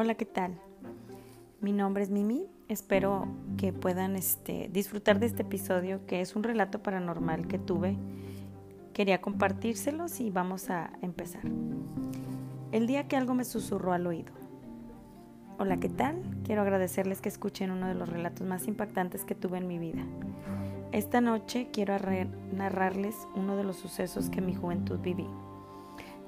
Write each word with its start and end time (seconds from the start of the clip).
Hola, 0.00 0.14
¿qué 0.14 0.26
tal? 0.26 0.56
Mi 1.60 1.72
nombre 1.72 2.04
es 2.04 2.10
Mimi. 2.10 2.46
Espero 2.68 3.26
que 3.56 3.72
puedan 3.72 4.14
este, 4.14 4.70
disfrutar 4.72 5.18
de 5.18 5.26
este 5.26 5.42
episodio 5.42 6.06
que 6.06 6.20
es 6.20 6.36
un 6.36 6.44
relato 6.44 6.84
paranormal 6.84 7.48
que 7.48 7.58
tuve. 7.58 7.96
Quería 8.92 9.20
compartírselos 9.20 10.20
y 10.20 10.30
vamos 10.30 10.70
a 10.70 10.92
empezar. 11.02 11.42
El 12.70 12.86
día 12.86 13.08
que 13.08 13.16
algo 13.16 13.34
me 13.34 13.42
susurró 13.42 13.92
al 13.92 14.06
oído. 14.06 14.32
Hola, 15.58 15.80
¿qué 15.80 15.88
tal? 15.88 16.22
Quiero 16.44 16.62
agradecerles 16.62 17.20
que 17.20 17.28
escuchen 17.28 17.72
uno 17.72 17.88
de 17.88 17.94
los 17.94 18.08
relatos 18.08 18.46
más 18.46 18.68
impactantes 18.68 19.24
que 19.24 19.34
tuve 19.34 19.58
en 19.58 19.66
mi 19.66 19.80
vida. 19.80 20.04
Esta 20.92 21.20
noche 21.20 21.70
quiero 21.72 21.96
narrarles 22.52 23.16
uno 23.34 23.56
de 23.56 23.64
los 23.64 23.74
sucesos 23.74 24.30
que 24.30 24.38
en 24.38 24.46
mi 24.46 24.54
juventud 24.54 25.00
viví. 25.00 25.26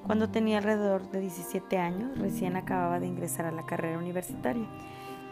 Cuando 0.05 0.29
tenía 0.29 0.57
alrededor 0.57 1.09
de 1.11 1.21
17 1.21 1.77
años, 1.77 2.17
recién 2.17 2.55
acababa 2.55 2.99
de 2.99 3.07
ingresar 3.07 3.45
a 3.45 3.51
la 3.51 3.65
carrera 3.65 3.97
universitaria 3.97 4.67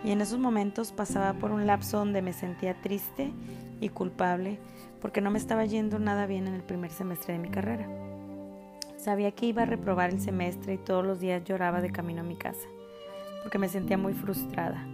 y 0.04 0.12
en 0.12 0.22
esos 0.22 0.40
momentos 0.40 0.92
pasaba 0.92 1.34
por 1.34 1.52
un 1.52 1.68
lapso 1.68 1.98
donde 1.98 2.22
me 2.22 2.34
sentía 2.34 2.80
triste 2.82 3.34
y 3.82 3.90
culpable 3.90 4.60
porque 5.02 5.22
no 5.22 5.32
me 5.32 5.40
estaba 5.40 5.66
yendo 5.66 6.00
nada 6.00 6.26
bien 6.26 6.48
en 6.48 6.54
el 6.54 6.64
primer 6.64 6.92
semestre 6.92 7.34
de 7.34 7.40
mi 7.40 7.50
carrera. 7.50 7.88
Sabía 8.98 9.32
que 9.32 9.48
iba 9.48 9.64
a 9.64 9.66
reprobar 9.66 10.12
el 10.12 10.22
semestre 10.22 10.76
y 10.76 10.78
todos 10.78 11.06
los 11.06 11.20
días 11.20 11.44
lloraba 11.44 11.82
de 11.82 11.92
camino 11.92 12.22
a 12.22 12.26
mi 12.26 12.36
casa 12.36 12.68
porque 13.44 13.58
me 13.58 13.70
sentía 13.70 13.98
muy 13.98 14.14
frustrada. 14.14 14.86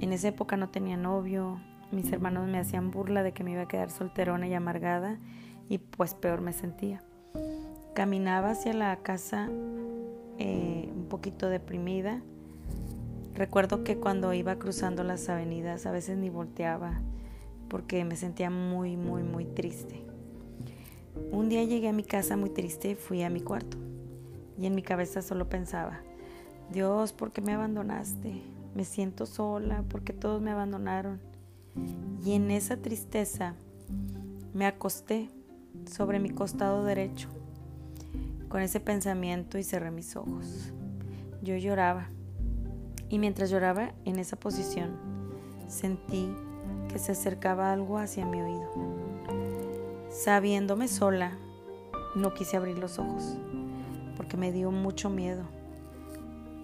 En 0.00 0.12
esa 0.12 0.28
época 0.28 0.56
no 0.56 0.70
tenía 0.70 0.96
novio, 0.96 1.60
mis 1.90 2.10
hermanos 2.12 2.48
me 2.48 2.58
hacían 2.58 2.90
burla 2.90 3.22
de 3.22 3.32
que 3.32 3.44
me 3.44 3.52
iba 3.52 3.62
a 3.62 3.68
quedar 3.68 3.90
solterona 3.90 4.46
y 4.48 4.54
amargada 4.54 5.18
y 5.68 5.78
pues 5.78 6.14
peor 6.14 6.40
me 6.40 6.52
sentía. 6.52 7.02
Caminaba 7.94 8.50
hacia 8.50 8.72
la 8.72 8.96
casa 8.96 9.48
eh, 10.38 10.90
un 10.92 11.06
poquito 11.08 11.48
deprimida. 11.48 12.22
Recuerdo 13.34 13.84
que 13.84 13.98
cuando 13.98 14.34
iba 14.34 14.56
cruzando 14.56 15.04
las 15.04 15.28
avenidas 15.28 15.86
a 15.86 15.92
veces 15.92 16.18
ni 16.18 16.28
volteaba 16.28 17.00
porque 17.68 18.04
me 18.04 18.16
sentía 18.16 18.50
muy, 18.50 18.96
muy, 18.96 19.22
muy 19.22 19.44
triste. 19.44 20.02
Un 21.30 21.48
día 21.48 21.62
llegué 21.62 21.88
a 21.88 21.92
mi 21.92 22.02
casa 22.02 22.36
muy 22.36 22.50
triste 22.50 22.90
y 22.90 22.94
fui 22.96 23.22
a 23.22 23.30
mi 23.30 23.40
cuarto. 23.40 23.76
Y 24.58 24.66
en 24.66 24.74
mi 24.74 24.82
cabeza 24.82 25.22
solo 25.22 25.48
pensaba, 25.48 26.00
Dios, 26.72 27.12
¿por 27.12 27.30
qué 27.30 27.42
me 27.42 27.52
abandonaste? 27.52 28.42
Me 28.74 28.84
siento 28.84 29.24
sola 29.24 29.84
porque 29.88 30.12
todos 30.12 30.42
me 30.42 30.50
abandonaron. 30.50 31.20
Y 32.24 32.32
en 32.32 32.50
esa 32.50 32.76
tristeza 32.76 33.54
me 34.52 34.66
acosté 34.66 35.28
sobre 35.86 36.18
mi 36.18 36.30
costado 36.30 36.84
derecho 36.84 37.28
con 38.54 38.62
ese 38.62 38.78
pensamiento 38.78 39.58
y 39.58 39.64
cerré 39.64 39.90
mis 39.90 40.14
ojos. 40.14 40.72
Yo 41.42 41.56
lloraba 41.56 42.06
y 43.08 43.18
mientras 43.18 43.50
lloraba 43.50 43.94
en 44.04 44.20
esa 44.20 44.36
posición 44.36 44.96
sentí 45.66 46.32
que 46.88 47.00
se 47.00 47.10
acercaba 47.10 47.72
algo 47.72 47.98
hacia 47.98 48.24
mi 48.24 48.40
oído. 48.40 48.70
Sabiéndome 50.08 50.86
sola, 50.86 51.32
no 52.14 52.32
quise 52.32 52.56
abrir 52.56 52.78
los 52.78 53.00
ojos 53.00 53.36
porque 54.16 54.36
me 54.36 54.52
dio 54.52 54.70
mucho 54.70 55.10
miedo. 55.10 55.42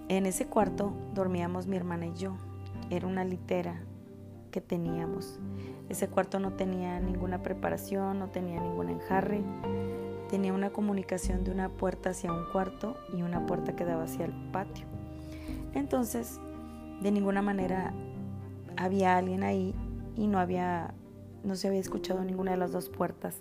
En 0.07 0.27
ese 0.27 0.47
cuarto 0.47 0.93
dormíamos 1.13 1.67
mi 1.67 1.77
hermana 1.77 2.07
y 2.07 2.15
yo. 2.15 2.37
Era 2.89 3.09
una 3.09 3.25
litera 3.25 3.83
que 4.53 4.61
teníamos. 4.61 5.41
Ese 5.89 6.07
cuarto 6.07 6.39
no 6.39 6.53
tenía 6.53 7.01
ninguna 7.01 7.43
preparación, 7.43 8.21
no 8.21 8.29
tenía 8.29 8.61
ningún 8.61 8.91
enjarre 8.91 9.43
Tenía 10.31 10.53
una 10.53 10.71
comunicación 10.71 11.43
de 11.43 11.51
una 11.51 11.69
puerta 11.69 12.11
hacia 12.11 12.33
un 12.33 12.45
cuarto 12.53 12.97
y 13.13 13.23
una 13.23 13.47
puerta 13.47 13.75
que 13.75 13.85
daba 13.85 14.05
hacia 14.05 14.25
el 14.25 14.33
patio. 14.53 14.87
Entonces, 15.75 16.39
de 17.03 17.11
ninguna 17.11 17.43
manera 17.43 17.93
había 18.77 19.17
alguien 19.17 19.43
ahí 19.43 19.75
y 20.17 20.29
no 20.29 20.39
había 20.39 20.95
no 21.43 21.57
se 21.57 21.69
había 21.69 21.81
escuchado 21.81 22.23
ninguna 22.25 22.53
de 22.53 22.59
las 22.59 22.73
dos 22.73 22.89
puertas 22.89 23.37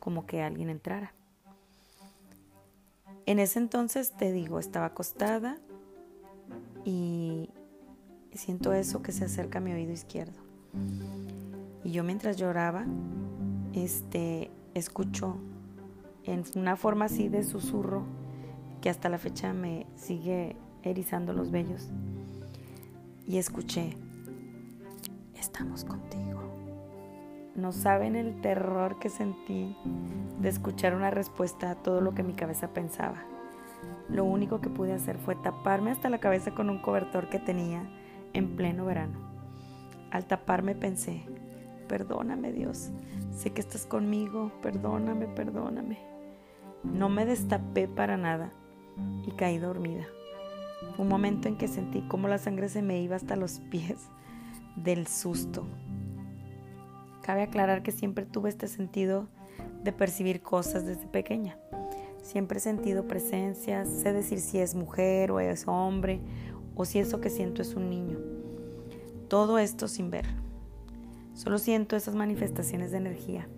como 0.00 0.26
que 0.26 0.42
alguien 0.42 0.70
entrara. 0.70 1.14
En 3.26 3.38
ese 3.38 3.58
entonces 3.58 4.12
te 4.12 4.32
digo, 4.32 4.58
estaba 4.58 4.86
acostada 4.86 5.58
y 6.84 7.48
siento 8.32 8.72
eso 8.74 9.02
que 9.02 9.12
se 9.12 9.24
acerca 9.24 9.58
a 9.58 9.60
mi 9.62 9.72
oído 9.72 9.92
izquierdo. 9.92 10.38
Y 11.84 11.92
yo 11.92 12.04
mientras 12.04 12.36
lloraba, 12.36 12.84
este 13.72 14.50
escucho 14.74 15.38
en 16.24 16.44
una 16.56 16.76
forma 16.76 17.06
así 17.06 17.28
de 17.28 17.42
susurro 17.42 18.04
que 18.80 18.90
hasta 18.90 19.08
la 19.08 19.18
fecha 19.18 19.52
me 19.52 19.86
sigue 19.96 20.56
erizando 20.82 21.32
los 21.32 21.50
vellos. 21.50 21.88
Y 23.26 23.38
escuché, 23.38 23.96
estamos 25.38 25.84
contigo. 25.84 26.42
No 27.54 27.72
saben 27.72 28.16
el 28.16 28.40
terror 28.40 28.98
que 28.98 29.08
sentí 29.08 29.76
de 30.40 30.48
escuchar 30.48 30.94
una 30.94 31.10
respuesta 31.10 31.70
a 31.70 31.74
todo 31.76 32.00
lo 32.00 32.14
que 32.14 32.22
mi 32.22 32.34
cabeza 32.34 32.68
pensaba. 32.74 33.22
Lo 34.08 34.24
único 34.24 34.60
que 34.60 34.68
pude 34.68 34.92
hacer 34.92 35.16
fue 35.18 35.36
taparme 35.36 35.90
hasta 35.90 36.10
la 36.10 36.18
cabeza 36.18 36.50
con 36.50 36.68
un 36.68 36.82
cobertor 36.82 37.28
que 37.30 37.38
tenía 37.38 37.88
en 38.32 38.56
pleno 38.56 38.84
verano. 38.84 39.18
Al 40.10 40.26
taparme 40.26 40.74
pensé, 40.74 41.24
perdóname 41.84 42.52
Dios, 42.52 42.90
sé 43.30 43.52
que 43.52 43.60
estás 43.60 43.86
conmigo, 43.86 44.52
perdóname, 44.62 45.26
perdóname. 45.28 45.98
No 46.82 47.08
me 47.08 47.24
destapé 47.24 47.88
para 47.88 48.16
nada 48.16 48.50
y 49.26 49.30
caí 49.32 49.58
dormida. 49.58 50.04
Fue 50.96 51.04
un 51.04 51.08
momento 51.08 51.48
en 51.48 51.56
que 51.56 51.68
sentí 51.68 52.02
cómo 52.08 52.28
la 52.28 52.38
sangre 52.38 52.68
se 52.68 52.82
me 52.82 53.00
iba 53.00 53.16
hasta 53.16 53.36
los 53.36 53.60
pies 53.70 53.96
del 54.76 55.06
susto. 55.06 55.66
Cabe 57.22 57.42
aclarar 57.42 57.82
que 57.82 57.92
siempre 57.92 58.26
tuve 58.26 58.50
este 58.50 58.68
sentido 58.68 59.28
de 59.82 59.92
percibir 59.92 60.42
cosas 60.42 60.84
desde 60.84 61.06
pequeña. 61.06 61.56
Siempre 62.22 62.58
he 62.58 62.60
sentido 62.60 63.06
presencias, 63.06 63.88
sé 63.88 64.12
decir 64.12 64.40
si 64.40 64.58
es 64.58 64.74
mujer 64.74 65.30
o 65.30 65.40
es 65.40 65.66
hombre 65.66 66.20
o 66.74 66.84
si 66.84 66.98
eso 66.98 67.20
que 67.20 67.30
siento 67.30 67.62
es 67.62 67.74
un 67.74 67.90
niño. 67.90 68.18
Todo 69.28 69.58
esto 69.58 69.88
sin 69.88 70.10
ver. 70.10 70.26
Solo 71.34 71.58
siento 71.58 71.96
esas 71.96 72.14
manifestaciones 72.14 72.90
de 72.90 72.98
energía. 72.98 73.48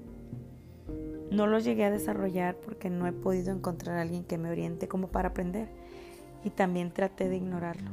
No 1.30 1.46
lo 1.46 1.58
llegué 1.58 1.84
a 1.84 1.90
desarrollar 1.90 2.56
porque 2.56 2.88
no 2.88 3.06
he 3.06 3.12
podido 3.12 3.52
encontrar 3.52 3.98
a 3.98 4.02
alguien 4.02 4.24
que 4.24 4.38
me 4.38 4.50
oriente 4.50 4.88
como 4.88 5.08
para 5.08 5.28
aprender 5.28 5.68
y 6.42 6.50
también 6.50 6.90
traté 6.90 7.28
de 7.28 7.36
ignorarlo. 7.36 7.90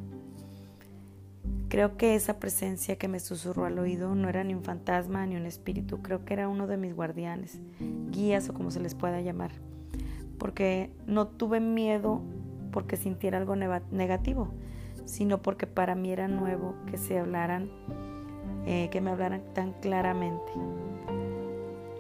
Creo 1.68 1.98
que 1.98 2.16
esa 2.16 2.40
presencia 2.40 2.98
que 2.98 3.08
me 3.08 3.20
susurró 3.20 3.66
al 3.66 3.80
oído 3.80 4.14
no 4.14 4.30
era 4.30 4.44
ni 4.44 4.54
un 4.54 4.64
fantasma 4.64 5.26
ni 5.26 5.36
un 5.36 5.48
espíritu, 5.48 6.02
creo 6.02 6.24
que 6.24 6.36
era 6.36 6.48
uno 6.48 6.68
de 6.68 6.78
mis 6.78 6.96
guardianes, 6.96 7.60
guías 8.12 8.48
o 8.48 8.54
como 8.54 8.70
se 8.70 8.80
les 8.80 8.94
pueda 8.94 9.22
llamar, 9.22 9.52
porque 10.38 10.92
no 11.08 11.28
tuve 11.28 11.60
miedo 11.60 12.22
porque 12.72 12.96
sintiera 12.96 13.40
algo 13.40 13.56
negativo, 13.56 14.50
sino 15.06 15.42
porque 15.42 15.66
para 15.66 15.96
mí 15.96 16.12
era 16.12 16.28
nuevo 16.28 16.76
que 16.86 16.98
se 16.98 17.18
hablaran, 17.18 17.72
eh, 18.66 18.90
que 18.92 19.02
me 19.02 19.12
hablaran 19.12 19.42
tan 19.54 19.74
claramente. 19.74 20.52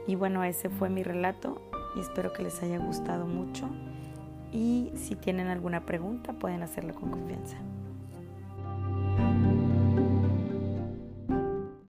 Y 0.07 0.15
bueno, 0.15 0.43
ese 0.43 0.69
fue 0.69 0.89
mi 0.89 1.03
relato 1.03 1.61
y 1.95 1.99
espero 1.99 2.33
que 2.33 2.43
les 2.43 2.61
haya 2.61 2.77
gustado 2.77 3.25
mucho. 3.25 3.69
Y 4.51 4.91
si 4.95 5.15
tienen 5.15 5.47
alguna 5.47 5.85
pregunta 5.85 6.33
pueden 6.33 6.61
hacerlo 6.63 6.93
con 6.93 7.09
confianza. 7.11 7.57